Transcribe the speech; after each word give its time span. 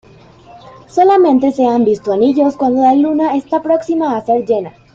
Solamente 0.87 1.51
se 1.51 1.63
han 1.63 1.85
visto 1.85 2.11
anillos 2.11 2.57
cuando 2.57 2.81
la 2.81 2.95
Luna 2.95 3.35
está 3.35 3.61
próxima 3.61 4.17
a 4.17 4.25
ser 4.25 4.43
llena. 4.47 4.73